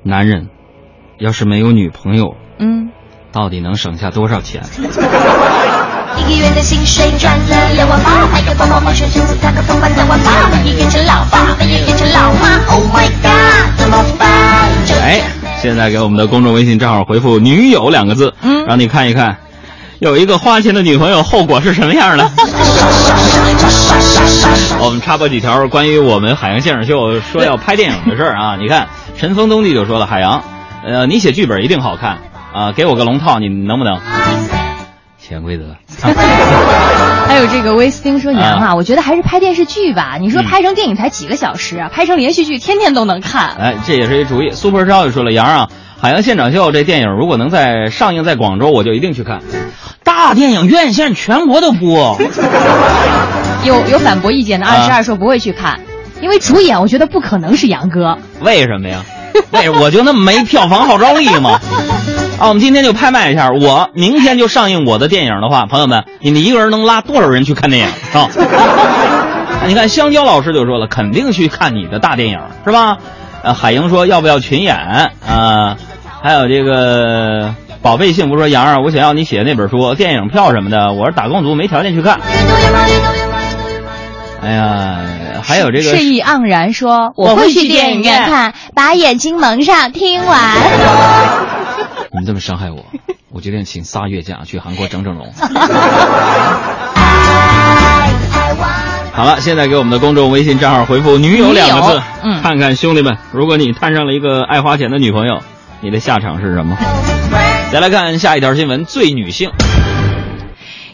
[0.03, 0.49] 男人
[1.17, 2.89] 要是没有女朋友，嗯，
[3.31, 4.63] 到底能省下多少钱？
[6.17, 14.27] 一个月的薪水赚了两万八，买个包包换选裙子，烫个头发两万八，我也变成老爸，我也变成老妈，Oh my god，怎么办？
[14.85, 15.21] 这哎，
[15.61, 19.37] 现在给我们的公众微信账号回复“女友”两个字，嗯，让你看一看，
[19.99, 22.29] 有一个花钱的女朋友后果是什么样的。
[24.79, 28.57] 我们插播几条关于我们海洋现场秀说要拍电影的事儿啊。
[28.61, 28.87] 你看，
[29.17, 30.43] 陈峰东弟就说了，海洋，
[30.85, 32.17] 呃，你写剧本一定好看
[32.53, 33.99] 啊，给我个龙套，你能不能？
[35.21, 35.63] 潜规则。
[37.27, 40.17] 还有这个威斯汀说娘啊，我觉得还是拍电视剧吧。
[40.19, 43.55] 你说拍成电影才几个小时啊，拍成连续剧天天都能看。
[43.57, 44.51] 哎，这也是一主意。
[44.51, 45.69] Super 超也说了，杨啊，
[46.01, 49.39] 海洋现场秀这电影如果能在上映在广州，我就一定去看。
[50.03, 52.17] 大电影院线全国都播。
[53.63, 55.79] 有有反驳意见的，二十二说不会去看，
[56.21, 58.17] 因为主演我觉得不可能是杨哥。
[58.41, 59.03] 为什么呀？
[59.51, 61.59] 为我就那么没票房号召力吗？
[62.41, 68.27] 啊，我们今天就拍卖一下，我明天就上映我的电影的话，朋友们，你们一个人能拉多少人去看电影啊？
[69.67, 72.97] 你看香蕉老师就说了，肯定去看你的大电影，是吧？
[73.43, 75.77] 呃，海英说要不要群演啊？
[76.23, 82.19] 还有这个宝贝幸福说杨儿，我想要你写的那本书，电影票什么的，我是打工族，没条件去看。
[84.41, 84.97] 哎呀，
[85.43, 90.39] 还有这个睡意盎然说我会去去电影院看，把眼睛蒙上，听完。
[92.13, 92.85] 你们这么伤害我，
[93.31, 95.31] 我决定请仨月假去韩国整整容。
[99.13, 105.41] 好了，现在给我们的公众微信账号回复“女友”两个字，嗯看看兄弟们，如果你摊上了一个爱花钱的女朋友，
[105.79, 106.77] 你的下场是什么？
[107.71, 109.49] 再来看下一条新闻，最女性。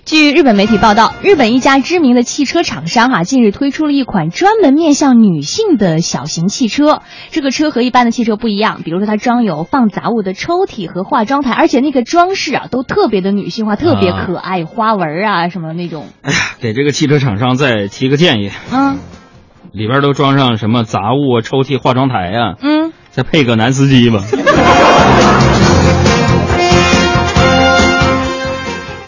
[0.08, 7.02] 据日本媒体报道，日本一家知名的汽车厂商哈、近日推出了一款专门面向女性的小型汽车。
[7.30, 16.08] 这个车和一般的汽车不一样，比如说它装有放杂物的抽屉和化妆台，而且那个装饰啊都特别的女性化，特别可爱，花纹啊什么那种。
[16.22, 19.00] 哎呀给这个汽车厂商再提个建议，嗯
[19.74, 24.24] 里边都装上什么杂物啊、抽屉、化妆台呀、嗯，再配个男司机吧。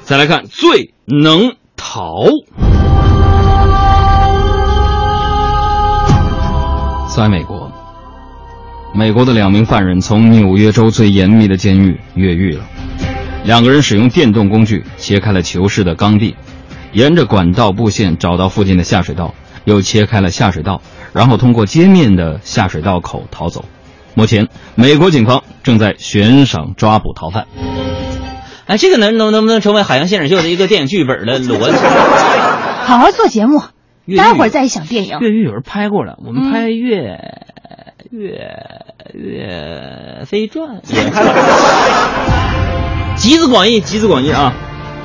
[0.09, 2.23] 再来看最能逃。
[7.15, 7.71] 在美国，
[8.95, 12.65] 美国的两名犯人从纽约州最严密的监狱越狱了。
[13.43, 16.35] 两个人使用电动工具切开了囚室的钢壁，
[16.91, 19.35] 沿着管道布线找到附近的下水道，
[19.65, 20.81] 又切开了下水道，
[21.13, 23.63] 然后通过街面的下水道口逃走。
[24.15, 27.45] 目前，美国警方正在悬赏抓捕逃犯。
[28.69, 31.77] 哎，这个能能能不能成为海洋现场秀的一个电影剧本的逻辑？
[32.85, 33.63] 好好做节目，
[34.15, 35.17] 待会儿再想电影。
[35.21, 37.17] 越狱有人拍过了，我们拍越、
[38.11, 38.47] 越
[39.15, 41.33] 越飞传也拍了，
[43.17, 44.53] 集思广益，集思广益啊！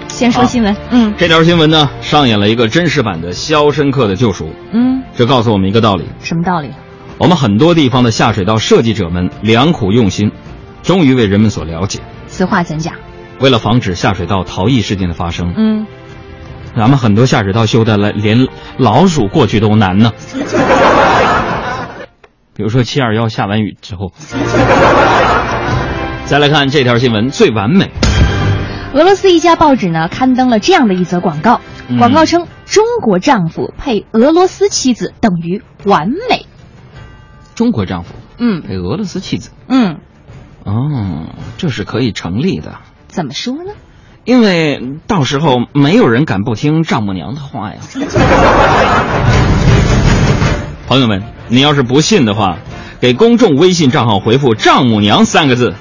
[0.08, 6.68] 先说新闻，嗯这条新闻呢，上演了一个真实版的《肖申克的救赎》，嗯，这告诉我们一个道理：什么道理？
[7.16, 10.30] 我们很多地方的下水道设计者们良苦用心，
[10.82, 12.00] 终于为人们所了解。
[12.26, 12.94] 此话怎讲？
[13.40, 15.86] 为了防止下水道逃逸事件的发生，嗯，
[16.76, 20.12] 咱们很多下水道修的来连老鼠过去都难呢。
[22.56, 24.12] 比如说七二幺下完雨之后，
[26.24, 27.90] 再来看这条新闻最完美。
[28.94, 31.98] 俄罗斯一家报纸呢刊登了这样的一则广告，嗯。
[31.98, 36.46] 广告称中国丈夫配俄罗斯妻子等于完美。
[37.56, 38.62] 中国丈夫嗯。
[38.62, 39.98] 配俄罗斯妻子，嗯，
[40.64, 42.76] 哦，这是可以成立的，
[43.14, 43.70] 怎么说呢？
[44.24, 47.76] 因为到时候没有人敢不听丈母娘的话呀。
[50.88, 52.58] 朋友们，你要是不信的话，
[53.00, 55.74] 给公众微信账号回复“丈母娘”三个字，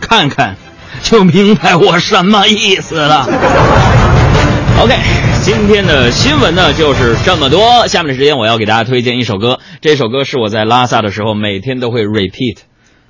[0.00, 0.56] 看看
[1.02, 3.24] 就明白我什么意思了。
[4.82, 4.96] OK，
[5.44, 7.86] 今天的新闻呢就是这么多。
[7.86, 12.58] 下面的时间我要给大家推荐一首歌，这首歌是我在拉萨的时候每天都会 repeat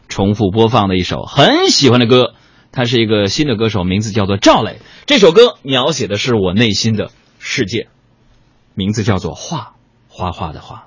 [0.08, 2.34] 重复播放的一首很喜欢的歌。
[2.72, 4.80] 他是一个新的歌手，名字叫做赵磊。
[5.06, 7.88] 这首歌描写的是我内心的世界，
[8.74, 9.72] 名字叫做画，
[10.08, 10.86] 画画的画。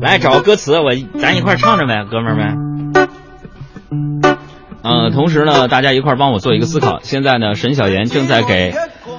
[0.00, 2.92] 来找个歌词，我咱一块唱着呗，哥们儿们。
[4.82, 6.98] 呃，同时呢，大家一块帮我做一个思考。
[7.02, 8.74] 现在呢，沈小妍正在给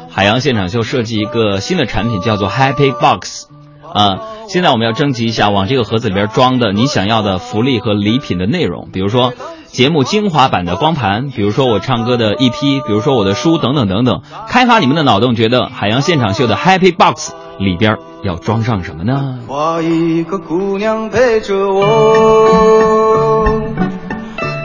[0.09, 3.47] 海洋现场秀设计一个新的产品，叫做 Happy Box。
[3.93, 9.33] 啊、现在我们要征集一下往这个盒子里边装的你想要的福利和礼品的内容，比如说
[9.67, 14.21] 节目精华版的光盘，比如说我唱歌的 EP，比如说我的书等等等等。
[14.47, 19.39] 开发你们的脑洞，觉得海洋现场秀的 Happy Box 里边要装上什么呢？
[19.47, 23.47] 画一个姑娘陪着我，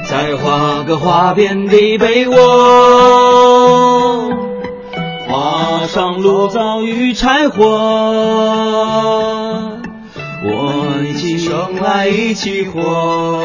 [0.08, 2.36] 再画个花边的被窝，
[4.28, 4.47] 画
[5.88, 7.64] 上路遭遇柴火，
[10.44, 13.42] 我一起生来一起活。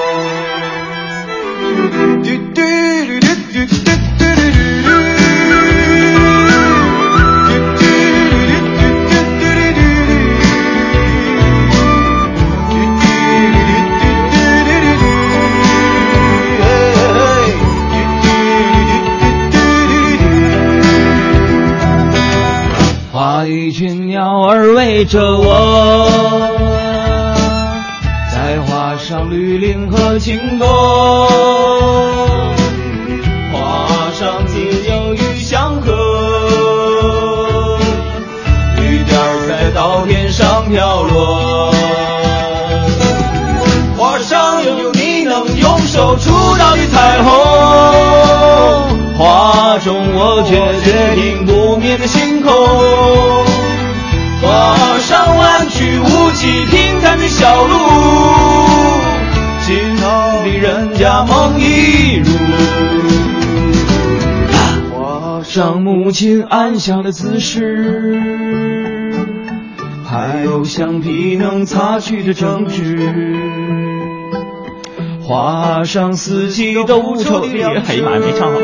[23.47, 26.09] 一群鸟儿围着我，
[28.31, 31.27] 再画上绿林和青坡，
[49.23, 52.51] 画中我却决定不灭的星空，
[54.41, 57.73] 画上弯曲无期平坦的小路，
[59.65, 60.09] 尽头
[60.43, 62.25] 的人家梦一如。
[64.91, 68.21] 画上母亲安详的姿势，
[70.03, 72.99] 还有橡皮能擦去的争执。
[75.25, 77.47] 画上四季都无愁的。
[77.87, 78.59] 哎呀妈，没唱好。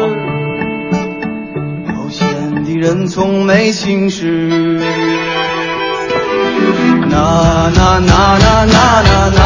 [2.70, 4.78] 敌人从没心事。
[7.09, 9.39] 那那那那那那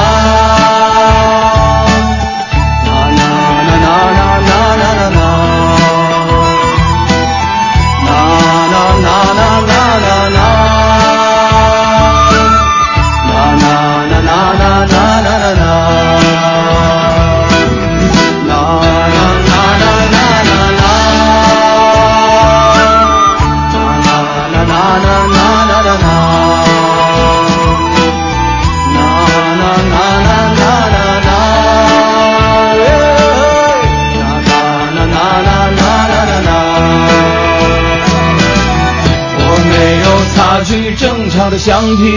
[40.94, 41.00] 那。
[41.00, 42.12] 争吵的橡皮，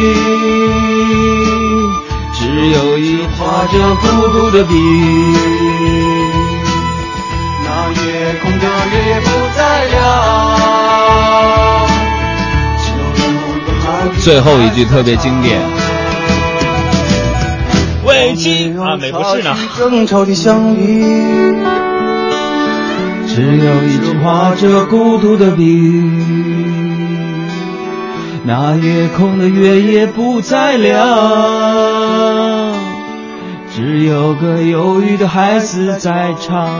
[2.34, 4.74] 只有一画着孤独的笔。
[7.64, 9.96] 那夜空的月不再亮。
[14.20, 15.58] 最后一句特别经典。
[18.04, 19.56] 喂，鸡啊，美不是呢。
[19.78, 20.82] 争吵的橡皮，
[23.26, 26.45] 只有一支画着孤独的笔。
[28.48, 31.02] 那夜空的月也不再亮，
[33.74, 36.70] 只有个忧郁的孩子在唱。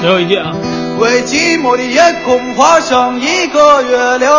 [0.00, 0.56] 最后一句啊，
[0.98, 4.32] 为寂寞的夜空画上一个月亮。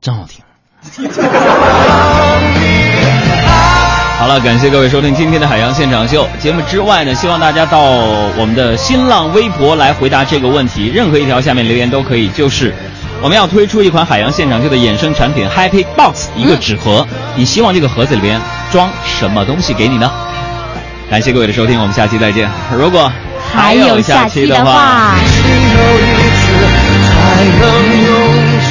[0.00, 0.42] 真好听。
[4.38, 12.28] 感谢各位收听今天的海洋现场秀节目之外呢，希望大家到我们的新浪微博来回答这个问题，任何一条下面留言都可以。
[12.28, 12.72] 就是
[13.20, 20.10] 我们要推出一款海洋现场秀的衍生产品 Happy Box 一个纸盒，你希望这个盒子里边装什么东西给你呢？
[21.10, 22.48] 感谢各位的收听，我们下期再见。
[22.72, 23.12] 如果
[23.52, 25.16] 还有下期的话。
[25.42, 26.06] 最后一
[26.38, 26.46] 次
[27.04, 27.62] 才能
[28.06, 28.10] 永
[28.60, 28.70] 生